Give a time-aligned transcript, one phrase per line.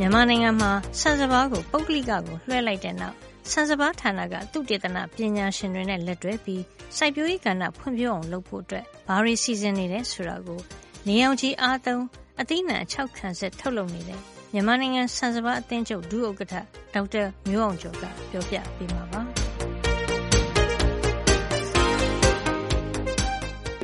[0.00, 0.70] မြန်မာနိုင်ငံမှာ
[1.00, 3.16] ဆန်စပါးကိုပုဂ္ဂလိကကိုလွှဲလိုက်တဲ့နောက်
[3.50, 6.62] ဆန်စပါးဌာနကသုတေသနပညာရှင်တွေနဲ့လက်တွဲပြီး
[6.96, 10.60] စိုက်ပျိုးရေးကဏ္ဍဖွံ့ဖြိုးအောင်လုပ်ဖို့အတွက်ဘာတွေစီစဉ်နေတယ်ဆိုတာကို
[11.08, 12.02] နေအောင်ကြီးအားသုံး
[12.40, 14.20] အသီးနှံ6ခန်းဆက်ထုတ်လုပ်နေတဲ့
[14.52, 16.54] မြန်မာနိုင်ငံဆန်စပါးအသင်းချုပ်ဒုဥက္ကဋ္ဌ
[16.94, 19.22] ဒေါက်တာမျိုးအောင်ကျော်ကပြောပြပေးမှာပါ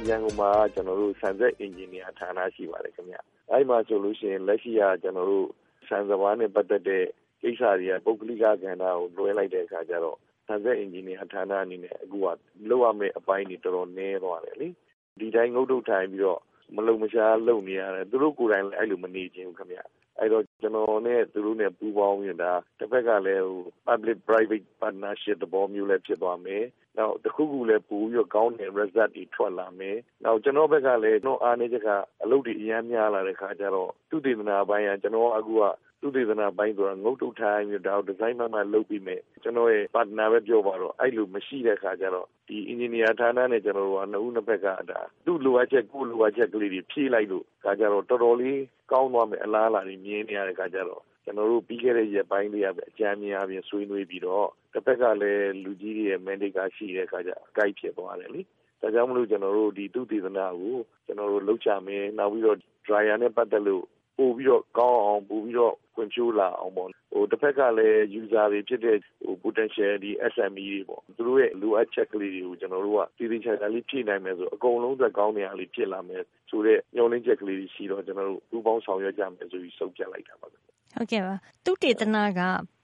[0.08, 3.16] ရန်ကုန်မှာကျွန်တော်တို့ဆန်ဆက်အင်ဂျင်နီယာဌာနရှိပါတယ်ခင်ဗျ။
[3.50, 5.48] အဲဒီမှာဆိုလို့ရှိရင်လက်ရှိကကျွန်တော်တို့
[5.88, 7.04] ဆန်စပါးနဲ့ပတ်သက်တဲ့
[7.42, 12.26] ကိစ္စတွေကပုဂ္ဂလိကကဏ္ဍကိုလွှဲလိုက်တဲ့အခါကျတော့ဆန်ဆက်အင်ဂျင်နီယာဌာနအနေနဲ့အခုက
[12.68, 14.68] လောက်ရမယ့်အပိုင်းတွေတော်တော်နည်းသွားတယ်လေ။
[15.20, 16.40] ဒီတိုင်းငုတ်တုတ်ထိုင်ပြီးတော့
[16.76, 19.78] မလုံမရှားလုပ်နေရတယ်သူတို့ကိုယ်တိုင်လည်းအဲ့လိုမနေခြင်းခင်ဗျ
[20.24, 26.64] အဲ့တော့ ကျွန်တော်နဲ့ သူတို့နဲ့ ပူးပေါင်းရင် ဒါတစ်ဖက်ကလည်းဟို public private partnership သဘောမျိုးလည်း ဖြစ်သွားမယ်
[26.98, 31.88] နောက် တခုခုလည်းပူပြီးတော့ ကောင်းတဲ့ result တွေ ထွက်လာမယ် နောက် ကျွန်တော်ဘက်ကလည်းကျွန်တော်အားနေချက်က
[32.22, 35.62] အလုပ်တွေအများများလာတဲ့ခါကျတော့သူတည်နာပိုင်းက ကျွန်တော်အခုက
[36.04, 48.60] သုတေသနပိုင်းဆိုတာငုတ်တုတ်ထိုင်းပြီးဒါကိုဒီဇိုင်းမှမှလုပ်ပြီးမယ်ကျွန်တော်ရဲ့ partner ပဲပြောပါတော့အဲ့လိုမရှိတဲ့ခါကျတော့ဒီ engineer ဌာနနဲ့ကျွန်တော်တို့ကနှစ်ဦးနှစ်ဘက်ကဒါသူ့လိုအပ်ချက်ကိုလိုအပ်ချက်ကလေးတွေဖြည့်လိုက်လို့ခါကျတော့တော်တော်လေး
[48.92, 58.40] ကောင်းသွားမယ်အလားအလာတွေမြင်နေရတဲ့ခါကျတော့ကျွန်တော်တို့ပြီးခဲ့တဲ့ရက်ပိုင်းတွေကပဲအကြမ်းများအပြင်ဆွေးနွေးပြီးတော့တစ်ဖက်ကလည်းလူကြီးတွေရဲ့ mandate ကရှိတဲ့အခါကျအကိုက်ဖြစ်သွားတယ်လေ
[58.80, 63.84] ဒါကြောင့်မလို့ကျွန်တော်တို့ဒီသူတည်သနာကိုကျွန်တော်တို့လှုပ်ချမယ်နောက်ပြီးတော့ dryer နဲ့ပတ်သက်လို့
[64.18, 80.56] ပို့ပြီးတော့ကောင်းအောင်ပို့ပြီးတော့ဖွံ့ဖြိုးလာအောင်ပေါ့ဟိုတစ်ဖက်ကလည်း user တွေဖြစ်တဲ့ဟို potential ဒီ SME တွေပေါ့သူတို့ရဲ့လိုအပ်ချက်ကလေးတွေကိုကျွန်တော်တို့ကတည်တည်ချာချာလေးဖြည့်နိုင်မယ်ဆိုအကုန်လုံးသက်ကောင်းနေရလေးဖြစ်လာမယ်ဆိုတော့ညှော်လင်းချက်ကလေးတွေရှိတော့ကျွန်တော်တို့ပူပေါင်းဆောင်ရွက်ကြမယ်ဆိုပြီးစုပ်ပြလိုက်တာပါဟု
[81.02, 81.34] တ်ကဲ့ပါ
[81.64, 82.40] သူတေသနာက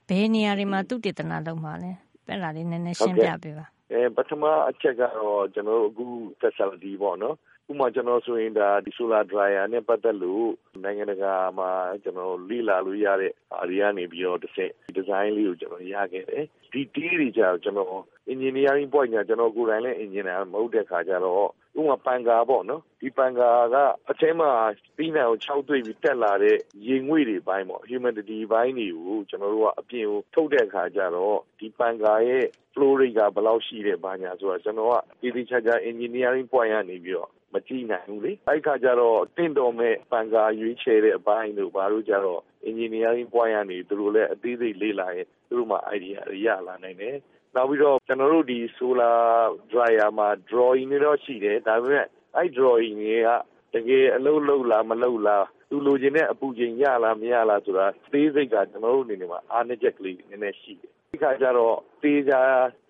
[0.08, 1.90] ဘယ်နေရာတွေမှာသူတေသနာလုပ်မှာလဲ
[2.28, 6.06] အဲ့ဒါလေးနည်းနည်းရှင်းပြပေးပါအဲပထမအချက်ကတော့ကျွန်တော်တို့အခု
[6.40, 7.36] facility ပေါ့နော်
[7.70, 10.48] ဥပမာကျွန်တော်ဆိုရင်ဒါဒီ solar dryer နဲ့ပတ်သက်လို့
[10.82, 11.70] နိုင်ငံတကာမှာ
[12.02, 18.02] ကျွန်တော်လေ့လာလို့ရတဲ့အားတွေကနေပြီးတော့တစ်ဆက်ဒီ design လေးကိုကျွန်တော်ရခဲ့တယ်ဒီတီးတွေကြတော့ကျွန်တော်
[18.32, 21.46] engineering point ကကျွန်တော်ကိုယ်တိုင်လည်း engineer မဟုတ်တဲ့ခါကျတော့
[21.78, 23.76] ဥပမာပန်ကာပေါ့နော်ဒီပန်ကာက
[24.10, 24.50] အထဲမှာ
[24.96, 26.56] ပြီးနေအောင်6တွေ့ပြီးတက်လာတဲ့
[26.86, 32.44] ရေငွေ့တွေပိုင်းပေါ့ humidity ဘိုင်းတွေကိုကျွန်တော်တို့ကအပြင်ကိုထုတ်တဲ့အခါကျတော့ဒီပန်ကာရဲ့
[32.74, 47.16] flow rate ကဘယ်လောက်ရှိတဲ့ဘာညာဆိုတော့ကျွန်တော်ကဒီဒီချာချာ engineering point ကနေပြီးတော့ မကြည့်နိုင်ဘူးလေအဲ့ခါကျတော့တင့်တော်မဲ့ပန်ကာရွေးချယ်တဲ့အပိုင်းတို့ဘာလို့ကြတော့ engineering point ကနေသူတို့လည်းအသေးစိတ်လေ့လာရင်သူတို့မှ idea ရလာနိုင်တယ်
[47.54, 49.18] နောက်ပြီးတော့ကျွန်တော်တို့ဒီ solar
[49.72, 52.06] dryer မှာ drawing တွေတော့ရှိတယ်ဒါပေမဲ့
[52.36, 53.28] အဲ့ drawing တွေက
[53.74, 62.32] တကယ်အလုပ်လုပ်လားမလုပ်လားသူလိုချင်တဲ့အပူချိန်ရလားမရလားဆိုတာသေးစိတ်ကကျွန်တော်တို့အနေနဲ့မှာအားနည်းချက်ကလေးနည်းနည်းရှိတယ်ဒီခါကျတော့တေးကြ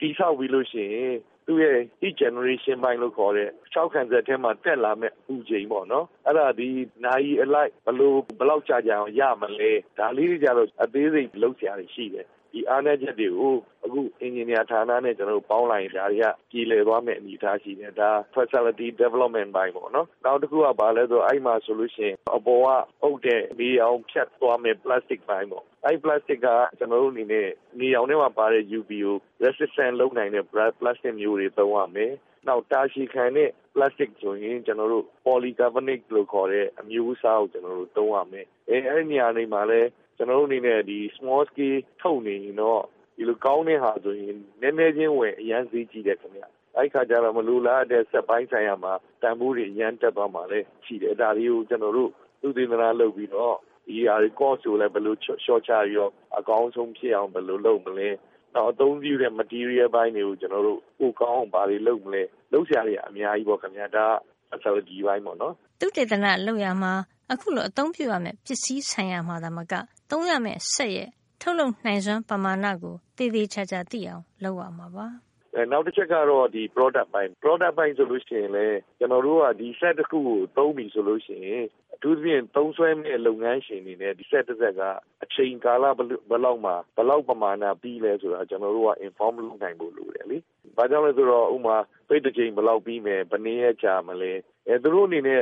[0.01, 1.15] တိဆောက်ပြီးလို့ရှိရင်
[1.51, 6.69] သူ့ရဲ့ heat generation ဘိုင်းလို့ခေါ်တဲ့6ခံဆက်ထဲမှာတက်လာမဲ့အပူချိန်ပေါ့နော် အဲ့ဒါဒီ
[7.05, 22.67] နိုင်အလိုက်ဘလို့ဘလောက်ကြာကြာအောင်ရမလဲ ဒါလေးတွေကြတော့ အသေးစိတ်လောက်စရာရှိတယ် ဒီအားနည်းချက်တွေကိုအခု engineer ဌာနနဲ့ကျွန်တော်တို့ပေါင်းလိုက်ရင်ဒါတွေကပြည်လည်သွားမယ့်အနေအထားရှိတယ်ဒါ facility development ဘိုင်းပေါ့နော်နောက်တစ်ခုကဘာလဲဆိုအဲ့မှာဆိုလို့ရှိရင်အပေါ်က
[23.03, 27.49] အုပ်တဲ့နေအောင်ဖြတ်သွားမယ့် plastic ဘိုင်းပေါ့အဲ့ plastic ကကျွန်တော်တို့အနေနဲ့
[27.81, 30.45] နေအောင်ထဲမှာပါတဲ့ UV ကို resistant လုပ်နိုင်တဲ့
[30.81, 32.13] plastic မျိုးတွေသုံးရမယ်
[32.49, 39.89] နောက်တာရှည်ခံတဲ့ plastic ဆိုရင်ကျွန်တော်တို့ polycarbonate လို့ခေါ်တဲ့အမျိုးအစားကိုကျွန်တော်တို့သုံးရမယ်အဲအဲ့ဒီနေရာတွေမှာလည်း
[40.21, 42.83] ကျွန်တော်တို့အနေနဲ့ဒီ small scale ထုတ်နေရင်တော့
[43.17, 46.43] ဒီလိုကောင်းတဲ့ဟာဆိုရင်နည်းနည်းချင်းဝင်အရန်ဈေးကြီးတယ်ခင်ဗျ
[46.77, 48.93] အဲ့ခါကျတော့မလူလားတဲ့စက်ပိုင်းဆိုင်ရာမှာ
[49.23, 52.11] တန်ဖိုးတွေအရန်တက်သွားမှလည်းရှိတယ်ဒါတွေကိုကျွန်တော်တို့
[52.41, 58.09] သူသေသနာလုပ်ပြီးတော့ဒီဟာတွေ cost ကိုလည်းဘယ်လို short ချပြီးတော့အကောင်းဆုံးဖြစ်အောင်ဘယ်လိုလုပ်မလဲ
[58.57, 62.23] တော့အသုံးပြုတဲ့ material ဘိုင်းတွေကိုကျွန်တော်တို့ပိုကောင်းအောင်ဘာတွေလုပ်မလဲ
[62.53, 64.07] လုပ်စရာတွေအများကြီးပေါ့ခင်ဗျာဒါ
[64.51, 66.93] facility ဘိုင်းပေါ့နော်သူတေသနာလုပ်ရမှာ
[67.33, 69.75] အခုလိုအသုံးပြုရမယ့်ပစ္စည်းဆိုင်ရာမှာသာမက
[70.11, 71.09] သုံးရမယ့်စက်ရဲ့
[71.41, 75.07] ထုတ်လုပ်နိုင်စွမ်းပမာဏကိုတည်တည်ချာချာ သိအောင် လုပ်ရမှာပါ
[75.55, 81.65] အဲနောက်တစ်ချက်ကတော့ဒီ product ပိုင်း product ပိုင်းဆိုလို့ရှိရင်လည်း ကျွန်တော်တို့က ဒီ set တစ်ခုကို သုံးပြီဆိုလို့ရှိရင်
[81.95, 84.83] အထူးသဖြင့် သုံးဆွဲမဲ့လုပ်ငန်းရှင်တွေနဲ့ ဒီ set တစ်ဆက်က
[85.25, 85.85] အချိန်ကာလ
[86.31, 90.39] ဘယ်လောက်မှဘယ်လောက်ပမာဏ ပြီးလဲဆိုတာ ကျွန်တော်တို့က inform လုပ်နိုင်ဖို့ လိုတယ်လေ။
[90.77, 91.77] ဘာကြောင့်လဲဆိုတော့ဥမာ
[92.09, 94.33] ပိတ်တစ်ချိန်ဘယ်လောက်ပြီးမယ်ဘယ်နည်းကြာမလဲ
[94.69, 95.41] အဲသူတို့အနေနဲ့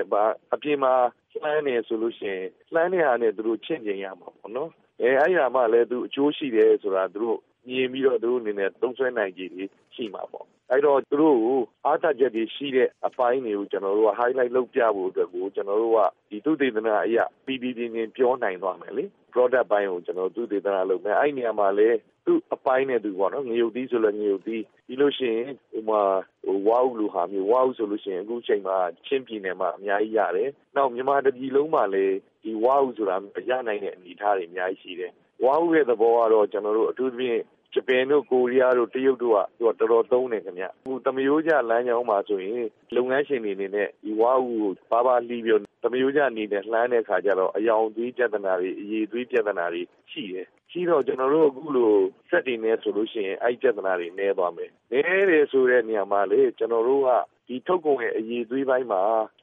[0.55, 0.95] အပြင်မှာ
[1.43, 2.45] လှမ်းနေဆိုလို့ရှိရင်
[2.75, 4.71] လှမ်းနေတာနဲ့သူတို့ချင့်ကျင်ရမှာပေါ့နော်
[5.01, 7.39] အဲအဲ့ရမှလည်းသူအကျိုးရှိတယ်ဆိုတာသူတို့
[7.69, 9.51] မြင်ပြီးတော့သူတို့အနေနဲ့သုံးဆွဲနိုင်ကြည်
[9.95, 15.99] ရှိမှာပေါ့ အဲ့တော့သူတို့ကိုအားသာချက်တွေရှိတဲ့အပိုင်းတွေကိုကျွန်တော်တို့က highlight လုပ်ပြဖို့အတွက်ကိုကျွန်တော်တို့က
[16.31, 26.03] ဒီသုတေသနအရာပြည်ပြည်ပြင်းပြောနိုင်သွားမယ်လေ product ဘိုင်းကိုကျွန်တော်သုတေသနလုပ်မယ်အဲ့ဒီနေရာမှာလည်းသူ့အပိုင်းနဲ့သူပေါ့နော်ငရုတ်သီးဆိုလည်းငရုတ်သီးပြီးလို့ရှိရင်ဟိုမှာ
[26.47, 28.77] ဟိုဝါဥလူဟာမျိုးဝါဥဆိုလို့ရှိရင်အခုချိန်မှာ
[29.07, 33.17] ချင်းပြည်နယ်မှာအများကြီးရတယ်။နောက်မြန်မာတပြည်လုံးမှာလည်းဒီဝါဥဆိုတာ
[33.51, 35.13] ရနိုင်တဲ့အနေအထားတွေအများကြီးရှိတယ်။
[35.45, 37.43] ဝါဥရဲ့သဘောကတော့ကျွန်တော်တို့အထူးသဖြင့်
[37.75, 51.93] ဂျပန်တို့ကိုရီးယားတို့တရုတ်တို့ကသူကတော်တော်သုံးတယ်ခင်ဗျ။အခုသမယိုးကျလမ်းကြောင်းမှာဆိုရင်လုပ်ငန်းရှင်တွေအနေနဲ့ဒီဝါဥကိုပါပါလှီးပြီးသမယိုးကျအနေနဲ့လှမ်းတဲ့ခါကျတော့အယောင်သွေးပြဿနာတွေအရေးသွေးပြဿနာတွေရှိတယ်ရှိတော့ကျွန်တော်တို့အခုလို
[52.29, 57.11] စက်တွေနဲ့ဆိုလို့ရှိရင်အဲ့ပြဿနာတွေနည်းသွားမယ်။နည်းတယ်ဆိုတဲ့နေရာမှာလေကျွန်တော်တို့က
[57.49, 59.03] ဒီထုတ်ကုန်ရဲ့အရေးသွေးပိုင်းမှာ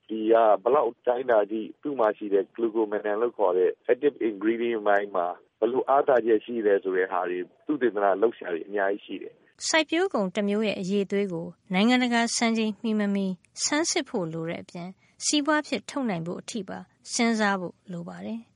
[0.09, 0.33] ဒီက
[0.63, 5.27] ဘလောက်တိုင်းတာကြီးသူ့မှာရှိတဲ့ glucomannan လို့ခေါ်တဲ့ active ingredient ပိုင်းမှာ
[5.59, 9.33] ဘလို့အားသာချက်ရှိတယ်ဆိုတဲ့ဟာတွေသူတေသနာလောက်ရှာတွေအများကြီးရှိတယ်။
[9.67, 13.27] စိုက်ပျိုးကုန်တစ်မျိုးရဲ့အရေးသွေးကို နိုင်ငံတကာစံချိန်မှီမမီ
[13.63, 14.89] ဆန်းစစ်ဖို့လိုတဲ့အပြင်
[15.25, 16.79] စီးပွားဖြစ်ထုတ်နိုင်ဖို့အထိပါ
[17.13, 18.39] စဉ်းစားဖို့လိုပါတယ်။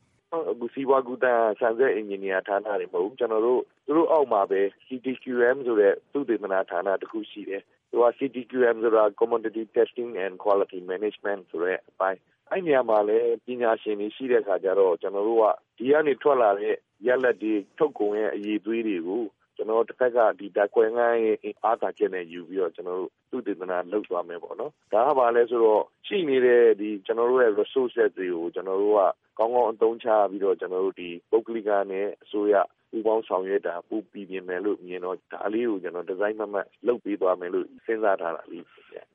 [0.51, 12.19] အခုစီးပွားကူးသန်းဆန်ဆက်အင်ဂျင်နီယာဌာနတွေမဟုတ်ဘူးကျွန်တော်တို့သူတို့အောက်မှာပဲ CTQM ဆိုတဲ့သုတေသနဌာနတစ်ခုရှိတယ်သူက CTQM ဆိုတာ Commodity Testing and Quality Management ဆိုတဲ့အပိုင်း
[12.49, 15.45] အဲ့နေရာမှာလည်းပညာရှင်တွေရှိတဲ့အခါကျတော့ကျွန်တော်တို့က
[15.77, 16.75] ဒီကနေထွက်လာတဲ့
[17.07, 19.23] ရလက်တွေထုတ်ကုန်ရဲ့အရေးသွေးတွေကို
[19.55, 29.01] ကျွန်တော်တစ်ဖက်ကဒီဓာတ်ခွဲငန်းရဲ့အားသာချက်နဲ့ယူပြီးတော့ကျွန်တော်တို့သူတည်တနာလုပ်သွားမယ်ပေါ့နော်ဒါကဘာလဲဆိုတော့ရှိနေတဲ့ဒီကျွန်တော်တို့ရဲ့ resources တွေကိုကျွန်တော်တို့က
[29.37, 32.55] ကောင်းကောင်းအသုံးချပြီးတော့ကျွန်တော်တို့ဒီပုဂ္ဂလိကနဲ့အစိုးရ
[32.91, 39.05] ပူပေါင်းဆောင်ရွက်တာပူပြီးပြင်မယ်လို့မြင်တော့ဒါလေးကိုကျွန်တော်ဒီဇိုင်းမမတ်လုပ်ပေးသွားမယ်လို့စဉ်းစားထားတာလေးဖြစ်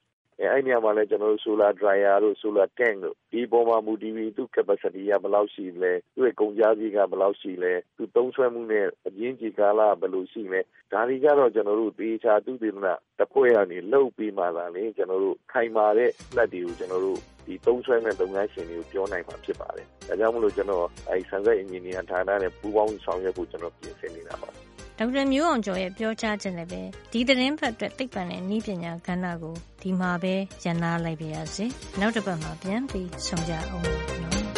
[0.41, 10.61] အဲအဲ့နေရာမှာလည်းကျွန်တော်တို့ solar dryer တို့ solar tank တို့ဒီပေါ်မှာမူတည်ပြီးသူ့ capacity ကဘယ်လောက်ရှိလဲသူ့ရဲ့ကုန်ကြမ်းကြီးကဘယ်လောက်ရှိလဲသူသုံးဆွဲမှုနဲ့အရင်းကြီးကာလဘယ်လိုရှိလဲ
[10.93, 24.51] ဒါတွေကတော့ကျွန်တော်တို့သေချာသူသေမနာတပွဲကနေလှုပ်ပြီးမှသာလေကျွန်တော်တို့ခိုင်မာတဲ့လက်တွေကိုကျွန်တော်တို့ဒီသုံးဆွဲမဲ့လုပ်ငန်းရှင်တွေကိုပြောနိုင်မှာဖြစ်ပါတယ်။ဒါကြောင့်မလို့ကျွန်တော်အဲဆန်ဆက်အင်ဂျင်နီယာဌာနနဲ့ပူးပေါင်းဆောင်ရွက်ဖို့ကျွန်တော်ပြင်ဆင်နေတာပါ။
[24.99, 26.81] ဒေါက်တာမျိုးအောင်ကျော်ရဲ့ ပြောကြားချက်နဲ့ပဲ
[27.13, 31.67] ဒီသတင်းဖတ်အတွက် သိပ္ပံနဲ့ဤပညာကဏ္ဍကို ဒီမှာပဲရန်နာလိုက်ပါရစေ
[32.01, 33.85] နောက်တစ်ပတ်မှာ ပြန်ပြီးဆုံကြအောင်
[34.23, 34.54] နော်